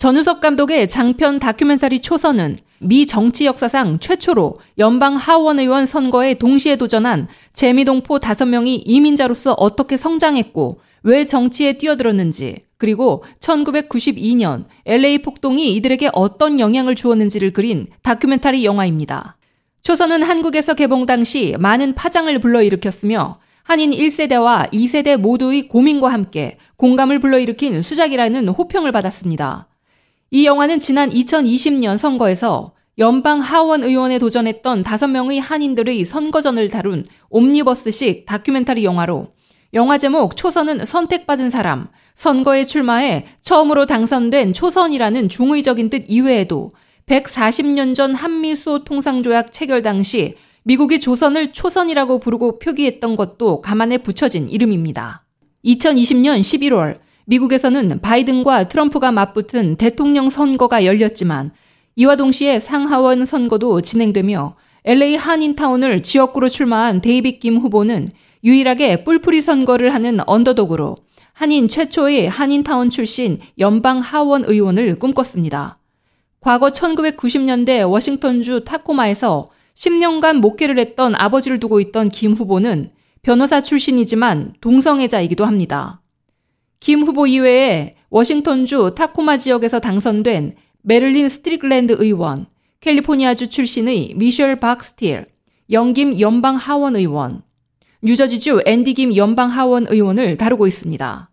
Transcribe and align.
전우석 0.00 0.40
감독의 0.40 0.88
장편 0.88 1.40
다큐멘터리 1.40 2.00
초선은 2.00 2.56
미 2.78 3.04
정치 3.04 3.44
역사상 3.44 3.98
최초로 3.98 4.56
연방 4.78 5.14
하원 5.14 5.60
의원 5.60 5.84
선거에 5.84 6.32
동시에 6.32 6.76
도전한 6.76 7.28
재미동포 7.52 8.18
5명이 8.18 8.84
이민자로서 8.86 9.52
어떻게 9.58 9.98
성장했고 9.98 10.80
왜 11.02 11.26
정치에 11.26 11.74
뛰어들었는지 11.74 12.60
그리고 12.78 13.22
1992년 13.40 14.64
LA 14.86 15.18
폭동이 15.18 15.74
이들에게 15.74 16.08
어떤 16.14 16.58
영향을 16.58 16.94
주었는지를 16.94 17.52
그린 17.52 17.86
다큐멘터리 18.00 18.64
영화입니다. 18.64 19.36
초선은 19.82 20.22
한국에서 20.22 20.72
개봉 20.72 21.04
당시 21.04 21.56
많은 21.58 21.94
파장을 21.94 22.38
불러일으켰으며 22.38 23.38
한인 23.64 23.90
1세대와 23.90 24.72
2세대 24.72 25.18
모두의 25.18 25.68
고민과 25.68 26.10
함께 26.10 26.56
공감을 26.76 27.18
불러일으킨 27.18 27.82
수작이라는 27.82 28.48
호평을 28.48 28.92
받았습니다. 28.92 29.66
이 30.32 30.46
영화는 30.46 30.78
지난 30.78 31.10
2020년 31.10 31.98
선거에서 31.98 32.72
연방 32.98 33.40
하원 33.40 33.82
의원에 33.82 34.20
도전했던 34.20 34.84
5명의 34.84 35.40
한인들의 35.40 36.04
선거전을 36.04 36.70
다룬 36.70 37.04
옴니버스식 37.30 38.26
다큐멘터리 38.26 38.84
영화로 38.84 39.32
영화 39.74 39.98
제목 39.98 40.36
초선은 40.36 40.84
선택받은 40.84 41.50
사람, 41.50 41.88
선거에 42.14 42.64
출마해 42.64 43.26
처음으로 43.42 43.86
당선된 43.86 44.52
초선이라는 44.52 45.28
중의적인 45.28 45.90
뜻 45.90 46.04
이외에도 46.06 46.70
140년 47.06 47.96
전 47.96 48.14
한미 48.14 48.54
수호 48.54 48.84
통상조약 48.84 49.50
체결 49.50 49.82
당시 49.82 50.36
미국이 50.62 51.00
조선을 51.00 51.50
초선이라고 51.50 52.20
부르고 52.20 52.60
표기했던 52.60 53.16
것도 53.16 53.62
감안해 53.62 53.98
붙여진 53.98 54.48
이름입니다. 54.48 55.24
2020년 55.64 56.40
11월 56.40 56.98
미국에서는 57.30 58.00
바이든과 58.00 58.68
트럼프가 58.68 59.12
맞붙은 59.12 59.76
대통령 59.76 60.30
선거가 60.30 60.84
열렸지만 60.84 61.52
이와 61.94 62.16
동시에 62.16 62.58
상하원 62.58 63.24
선거도 63.24 63.80
진행되며 63.80 64.56
LA 64.84 65.14
한인타운을 65.14 66.02
지역구로 66.02 66.48
출마한 66.48 67.00
데이빗 67.00 67.38
김 67.38 67.56
후보는 67.58 68.10
유일하게 68.42 69.04
뿔풀이 69.04 69.42
선거를 69.42 69.94
하는 69.94 70.18
언더독으로 70.26 70.96
한인 71.32 71.68
최초의 71.68 72.28
한인타운 72.28 72.90
출신 72.90 73.38
연방 73.60 74.00
하원 74.00 74.44
의원을 74.44 74.98
꿈꿨습니다. 74.98 75.76
과거 76.40 76.70
1990년대 76.70 77.88
워싱턴주 77.88 78.64
타코마에서 78.64 79.46
10년간 79.76 80.40
목회를 80.40 80.80
했던 80.80 81.14
아버지를 81.14 81.60
두고 81.60 81.78
있던 81.78 82.08
김 82.08 82.32
후보는 82.32 82.90
변호사 83.22 83.60
출신이지만 83.60 84.54
동성애자이기도 84.60 85.44
합니다. 85.44 86.00
김 86.80 87.02
후보 87.02 87.26
이외에 87.26 87.94
워싱턴주 88.08 88.94
타코마 88.96 89.36
지역에서 89.36 89.80
당선된 89.80 90.54
메릴린 90.80 91.28
스트릭랜드 91.28 91.94
의원, 91.98 92.46
캘리포니아주 92.80 93.48
출신의 93.48 94.14
미셸 94.16 94.60
박 94.60 94.80
스틸, 94.80 95.26
영김 95.70 96.18
연방 96.20 96.56
하원 96.56 96.96
의원, 96.96 97.42
뉴저지주 98.02 98.62
앤디 98.64 98.94
김 98.94 99.14
연방 99.14 99.50
하원 99.50 99.86
의원을 99.88 100.38
다루고 100.38 100.66
있습니다. 100.66 101.30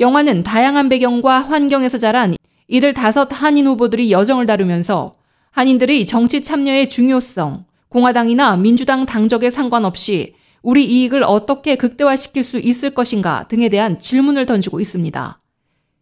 영화는 0.00 0.42
다양한 0.42 0.88
배경과 0.88 1.38
환경에서 1.38 1.98
자란 1.98 2.34
이들 2.66 2.94
다섯 2.94 3.28
한인 3.30 3.68
후보들이 3.68 4.10
여정을 4.10 4.46
다루면서 4.46 5.12
한인들의 5.52 6.04
정치 6.04 6.42
참여의 6.42 6.88
중요성, 6.88 7.64
공화당이나 7.90 8.56
민주당 8.56 9.06
당적에 9.06 9.50
상관없이 9.50 10.34
우리 10.64 10.86
이익을 10.86 11.22
어떻게 11.24 11.76
극대화시킬 11.76 12.42
수 12.42 12.58
있을 12.58 12.90
것인가 12.90 13.46
등에 13.48 13.68
대한 13.68 13.98
질문을 13.98 14.46
던지고 14.46 14.80
있습니다. 14.80 15.38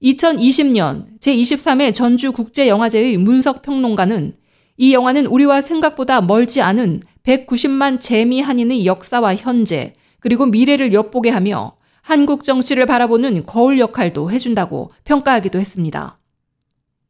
2020년 0.00 1.18
제23회 1.18 1.92
전주국제영화제의 1.92 3.16
문석 3.16 3.62
평론가는 3.62 4.36
이 4.76 4.94
영화는 4.94 5.26
우리와 5.26 5.60
생각보다 5.60 6.20
멀지 6.20 6.62
않은 6.62 7.02
190만 7.24 7.98
재미 7.98 8.40
한인의 8.40 8.86
역사와 8.86 9.34
현재, 9.34 9.94
그리고 10.20 10.46
미래를 10.46 10.92
엿보게 10.92 11.30
하며 11.30 11.72
한국 12.00 12.44
정치를 12.44 12.86
바라보는 12.86 13.46
거울 13.46 13.80
역할도 13.80 14.30
해준다고 14.30 14.92
평가하기도 15.04 15.58
했습니다. 15.58 16.20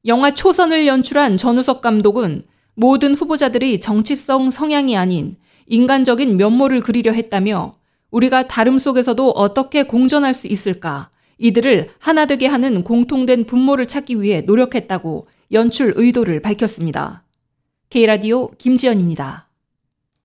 영화 0.06 0.32
초선을 0.32 0.86
연출한 0.86 1.36
전우석 1.36 1.82
감독은 1.82 2.44
모든 2.74 3.14
후보자들이 3.14 3.80
정치성 3.80 4.50
성향이 4.50 4.96
아닌 4.96 5.36
인간적인 5.66 6.36
면모를 6.36 6.80
그리려 6.80 7.12
했다며 7.12 7.74
우리가 8.10 8.48
다름 8.48 8.78
속에서도 8.78 9.30
어떻게 9.30 9.82
공존할 9.82 10.34
수 10.34 10.46
있을까 10.46 11.10
이들을 11.38 11.88
하나 11.98 12.26
되게 12.26 12.46
하는 12.46 12.84
공통된 12.84 13.44
분모를 13.44 13.86
찾기 13.86 14.22
위해 14.22 14.42
노력했다고 14.42 15.26
연출 15.52 15.92
의도를 15.96 16.40
밝혔습니다. 16.40 17.24
K라디오 17.90 18.50
김지연입니다. 18.52 19.43